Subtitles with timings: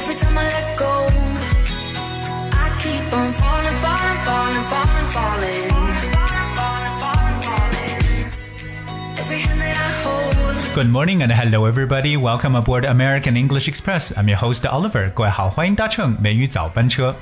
[0.00, 1.12] Every time I let go,
[2.56, 5.68] I keep on falling, falling, falling, falling, falling.
[9.18, 10.74] Every hand that I hold.
[10.74, 12.16] Good morning and hello everybody.
[12.16, 14.14] Welcome aboard American English Express.
[14.16, 15.10] I'm your host Oliver.
[15.10, 17.14] 各位好，欢迎搭乘美语早班车。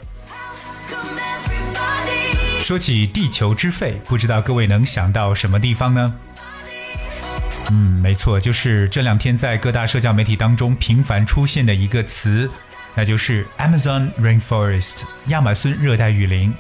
[2.63, 6.15] 说起地球之肺，不知道各位能想到什么地方呢？
[7.71, 12.51] 嗯，没错，就是这两天在各大社交媒体当中频繁出现的一个词，
[12.95, 16.53] 那就是 Amazon rainforest 亚马孙热带雨林。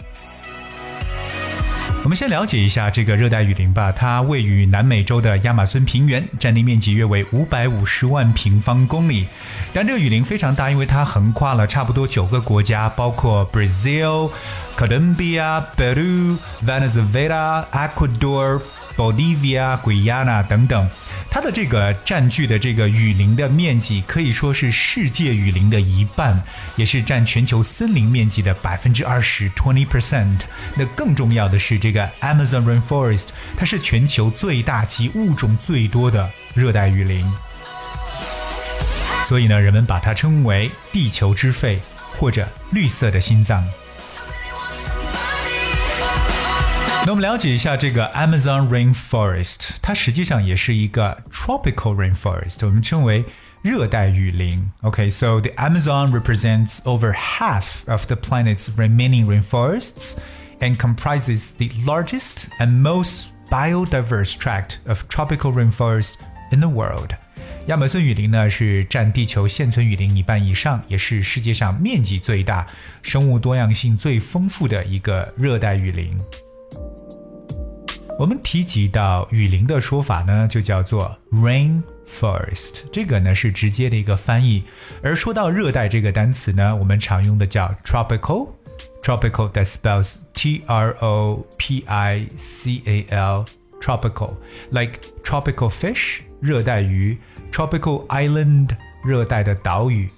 [2.04, 9.26] 我们先了解一下这个热带雨林吧，它位于南美洲的亚马孙平原，占地面积约为五百五十万平方公里。
[9.72, 14.30] 但这个雨林非常大，因为它横跨了差不多九个国家，包括 Brazil、
[14.76, 18.60] Colombia、Peru、Venezuela、Ecuador、
[18.98, 20.90] Bolivia、Guyana 等等。
[21.30, 26.42] 它的这个占据的这个雨林的面积可以说是世界雨林的一半，
[26.74, 30.38] 也是占全球森林面积的百分之二十 （twenty percent）。
[30.74, 37.30] 那更重要的是，这个 Amazon rainforest 它是全球最大及物种最多的热带雨林，
[39.26, 41.78] 所以呢，人们把它称为“地球之肺”
[42.16, 43.62] 或者“绿色的心脏”。
[47.07, 53.25] 那我们了解一下这个 Amazon rainforest，它实际上也是一个 tropical rainforest，我们称为
[53.61, 54.71] 热带雨林。
[54.81, 60.13] OK，so、the Amazon represents over half of the planet's remaining rainforests
[60.61, 66.13] and comprises the largest and most biodiverse tract of tropical rainforest
[66.51, 67.09] in the world.
[67.67, 72.65] 亚马孙雨林呢是占地球现存雨林一半以上，也是世界上面积最大、
[73.01, 76.17] 生物多样性最丰富的一个热带雨林。
[78.18, 84.64] 我们提及到雨林的说法呢，就叫做 rainforest，这个呢是直接的一个翻译。
[85.04, 88.48] 而说到热带这个单词呢，我们常用的叫 tropical。
[89.02, 93.44] Tropical that spells T R O P I C A L
[93.80, 94.32] tropical
[94.70, 97.16] like tropical fish 热带鱼
[97.52, 98.70] tropical island
[99.04, 100.08] 热带的岛屿。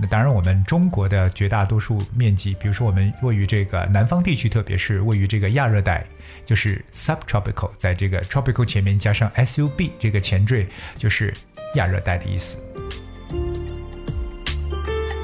[0.00, 6.04] 那当然，我们中国的绝大多数面积，比如说我们位于这个南方地区，特别是位于这个亚热带，
[6.44, 11.32] 就是 subtropical，在这个 tropical 前面加上 sub 这个前缀，就是
[11.74, 12.58] 亚热带的意思。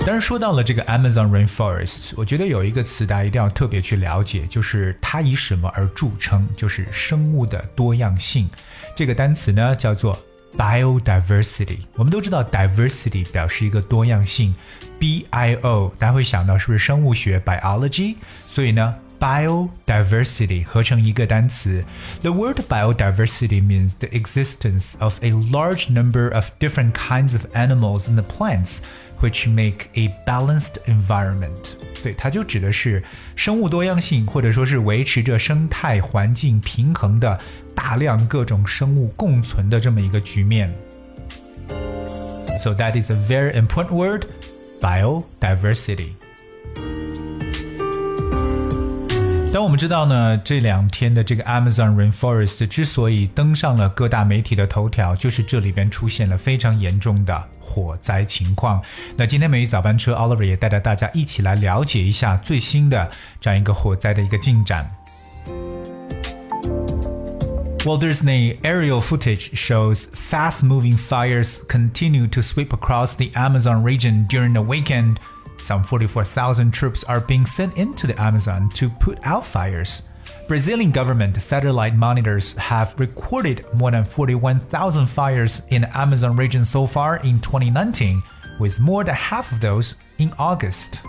[0.01, 6.49] 当然，说到了这个 Amazon rainforest，我觉得有一个词大家一定要特别去了解，就是它以什么而著称？
[6.57, 8.49] 就是生物的多样性。
[8.97, 10.19] 这个单词呢叫做
[10.57, 11.79] biodiversity。
[11.95, 14.55] 我们都知道 diversity 表示一个多样性
[14.99, 18.17] ，b i o 大家会想到是不是生物学 biology？
[18.31, 18.95] 所以呢。
[19.22, 21.84] Biodiversity 合成一个单词，
[22.22, 28.22] The word biodiversity means the existence of a large number of different kinds of animals and
[28.22, 28.78] plants
[29.20, 31.58] which make a balanced environment。
[32.04, 33.04] 对，它就指的是
[33.36, 37.40] 生物多样性，或者说是维持着生态环境平衡的
[37.74, 40.72] 大量各种生物共存的这么一个局面。
[42.62, 44.26] So that is a very important word,
[44.80, 46.10] biodiversity.
[49.54, 58.80] 但我们知道呢，这两天的这个 Amazon rainforest 之所以登上了各大媒体的头条，就是这里边出现了非常严重的火灾情况。
[59.16, 63.10] 那今天美语早班车 Oliver 也带着大家一起来了解一下最新的
[63.42, 64.88] 这样一个火灾的一个进展。
[67.84, 74.54] Well, there's an aerial footage shows fast-moving fires continue to sweep across the Amazon region during
[74.54, 75.16] the weekend.
[75.63, 80.03] Some 44,000 troops are being sent into the Amazon to put out fires.
[80.49, 86.85] Brazilian government satellite monitors have recorded more than 41,000 fires in the Amazon region so
[86.85, 88.23] far in 2019,
[88.59, 91.01] with more than half of those in August.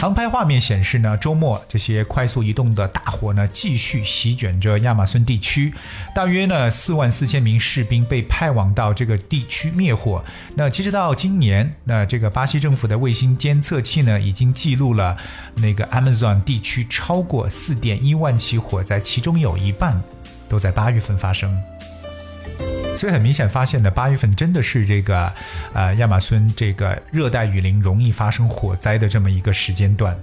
[0.00, 5.74] 航拍画面显示呢，周末这些快速移动的大火呢，继续席卷着亚马孙地区，
[6.14, 10.24] 大约呢四万四千名士兵被派往到这个地区灭火。
[10.54, 15.16] 那截止到今年，那这个巴西政府的卫星监测器呢，已经记录了
[15.56, 20.00] 那个 Amazon 地区超过四点一万起火灾，其中有一半
[20.48, 21.60] 都在八月份发生。
[22.98, 25.32] 所以很明显发现呢，八月份真的是这个，
[25.72, 30.16] 呃，亚马孙这个热带雨林容易发生火灾的这么一个时间段。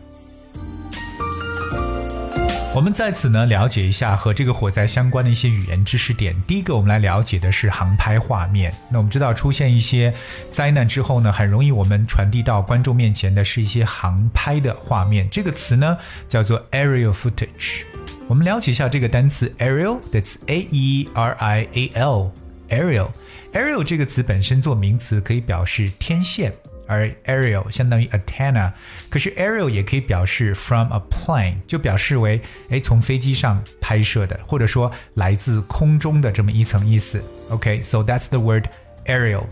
[2.76, 6.36] 我们在此呢了解一下和这个火灾相关的一些语言知识点。
[6.42, 8.76] 第一个，我们来了解的是航拍画面。
[8.90, 10.14] 那我们知道，出现一些
[10.52, 15.30] 灾难之后呢，很容易我们传递到观众面前的是一些航拍的画面。
[15.30, 17.84] 这个词呢叫做 aerial footage。
[18.28, 22.30] 我们了解一下这个单词 aerial，that's a e r i a l。
[22.76, 26.54] Aerial，aerial 这个词本身做名词可以表示天线，
[26.88, 28.72] 而 aerial 相当于 antenna，
[29.10, 37.24] 可是 aerial 也可以表示 from a plane，就表示为哎从飞机上拍摄的，或者说来自空中的这么一层意思。
[37.50, 38.66] OK，so、okay, that's the word
[39.06, 39.44] aerial。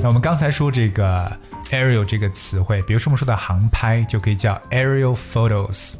[0.00, 1.36] 那我们刚才说这个
[1.70, 5.94] aerial 这个词汇，比如说我们说的航拍，就可以叫 aerial photos。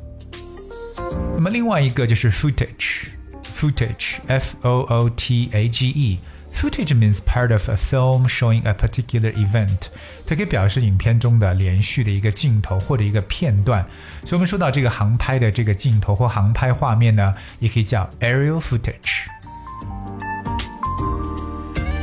[1.34, 3.08] 那么另外一个就是 footage。
[3.42, 6.18] footage, F O O T A G E.
[6.54, 9.86] Footage means part of a film showing a particular event，
[10.26, 13.84] 它可以表示影片中的连续的一个镜头或者一个片段。
[14.24, 19.26] 所以，我们说到这个航拍的这个镜头或航拍画面呢，也可以叫 aerial footage。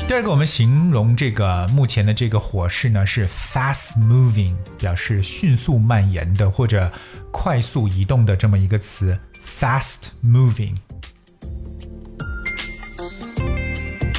[0.07, 6.91] 第二个，我们形容这个目前的这个火势呢是 fast moving，表示迅速蔓延的或者
[7.31, 10.75] 快速移动的这么一个词，fast moving。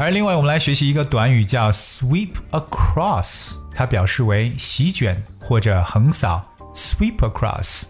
[0.00, 6.44] 而另外，我们来学习一个短语叫 sweep across，它表示为席卷或者横扫。
[6.74, 7.84] sweep across。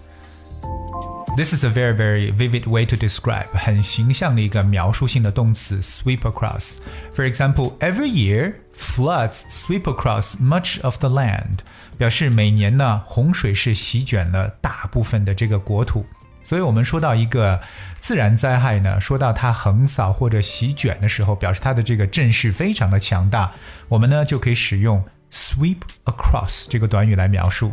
[1.38, 9.44] This is a very very vivid way to describe，很形象的一个描述性的动词 sweep across。For example, every year floods
[9.50, 11.60] sweep across much of the land，
[11.98, 16.06] 表示每年呢洪水是席卷了大部分的这个国土。
[16.44, 17.62] 所以，我们说到一个
[18.02, 23.50] 自然灾害呢，说到它横扫或者席卷的时候，表示它的这个阵势非常的强大，
[23.88, 25.02] 我们呢就可以使用
[25.32, 27.72] sweep across 这个短语来描述。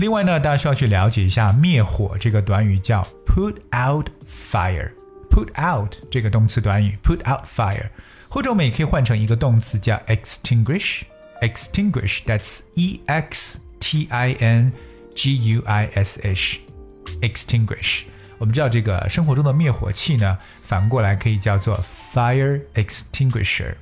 [0.00, 4.90] 另外呢，大家需要去了解一下灭火这个短语叫 put out fire。
[5.30, 7.88] put out 这个动词短语 put out fire，
[8.28, 11.02] 或者我们也可以换成一个动词叫 extinguish。
[11.40, 14.72] extinguish，that's e x t i n。
[15.14, 18.04] G U I S H，extinguish。
[18.38, 23.74] 我们知道这个生活中的灭火器呢，反过来可以叫做 fire extinguisher。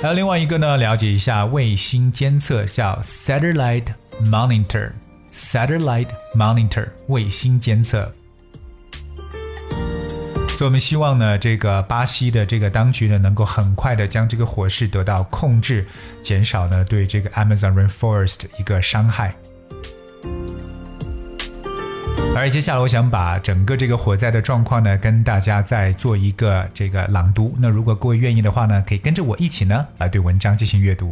[0.00, 3.86] 还有另外一个呢，了解一下卫星监测叫 satellite
[4.22, 4.92] monitor。
[5.32, 6.06] satellite
[6.36, 8.10] monitor 卫星监测。
[10.50, 15.84] 所以我们希望呢，这个巴西的这个当局呢，能够很快的将这个火势得到控制，
[16.22, 19.34] 减少呢对这个 Amazon rainforest 一个伤害。
[22.37, 27.55] 而接下来，我想把整个这个火灾的状况呢，跟大家再做一个这个朗读。
[27.59, 31.11] 那如果各位愿意的话呢，可以跟着我一起呢，来对文章进行阅读。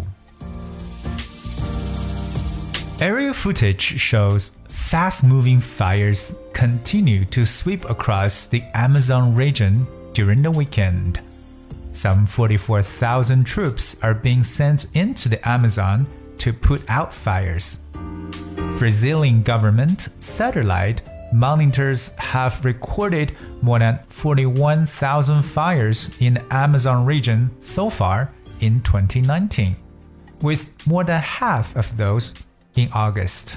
[2.99, 10.51] Aerial footage shows fast moving fires continue to sweep across the Amazon region during the
[10.51, 11.15] weekend.
[11.93, 16.05] Some 44,000 troops are being sent into the Amazon
[16.39, 17.77] to put out fires.
[18.77, 21.01] Brazilian government satellite
[21.33, 23.29] monitors have recorded
[23.61, 28.27] more than 41,000 fires in the Amazon region so far
[28.59, 29.75] in 2019,
[30.41, 32.33] with more than half of those
[32.75, 33.53] in August.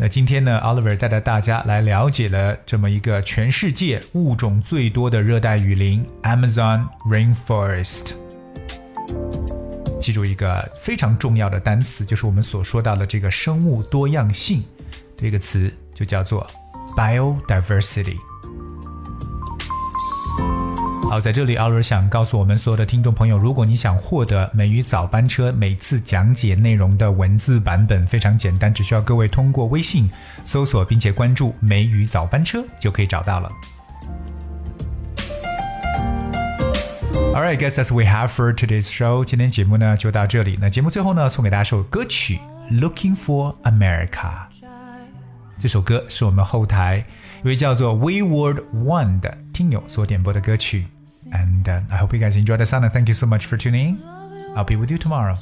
[0.00, 8.12] 那今天呢，Oliver 带着大家来了解了这么一个全世界物种最多的热带雨林 Amazon Rainforest。
[10.00, 14.62] 记住一个非常重要的单词，就是我们所说到的这个生物多样性
[15.23, 16.45] 这个词，就叫做
[16.97, 18.17] biodiversity。
[21.09, 30.11] 好，在这里，奥尔想告诉我们所有的听众朋友，如果你想获得美语早班车每次讲解内容的文字版本，非常简单，只需要各位通过微信
[30.43, 33.49] 搜索并且关注“美语早班车”就可以找到了。
[37.33, 39.23] All right, guys, that's we have for today's show。
[39.23, 40.57] 今天节目呢就到这里。
[40.59, 42.41] 那节目最后呢，送给大家首歌曲
[42.77, 44.49] 《Looking for America》。
[45.62, 47.04] 这首歌是我们后台
[47.42, 50.86] 一位叫做 Wayward One 的听友所点播的歌曲。
[51.32, 53.96] And uh, I hope you guys enjoyed the sound and thank you so much for tuning
[53.96, 54.02] in.
[54.54, 55.36] I'll be with you tomorrow.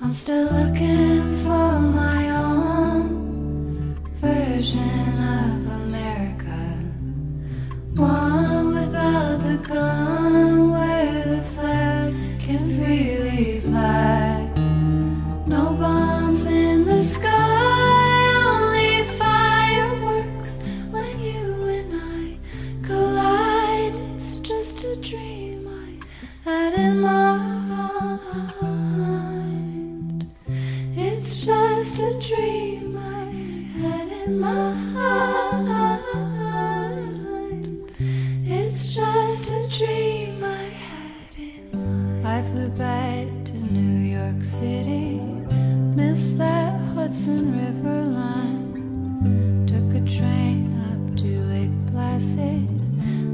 [0.00, 5.55] I'm still looking for my own version of
[9.57, 10.06] 歌。
[44.47, 45.19] City.
[45.95, 49.65] Missed that Hudson River line.
[49.67, 52.65] Took a train up to Lake Placid.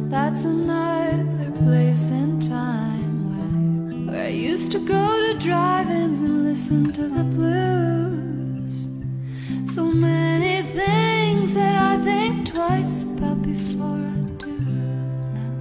[0.09, 6.91] That's another place in time where, where I used to go to drive-ins and listen
[6.93, 8.87] to the blues.
[9.71, 14.51] So many things that I think twice about before I do
[15.35, 15.53] now.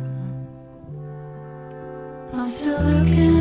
[2.40, 3.31] I'm still looking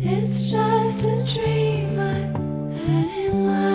[0.00, 2.14] It's just a dream I
[2.78, 3.67] had in mind.